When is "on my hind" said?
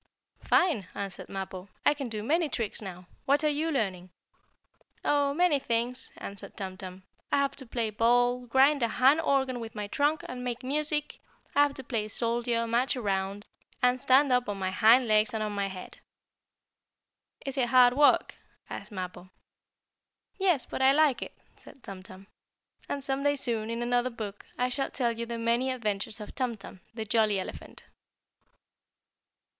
14.49-15.07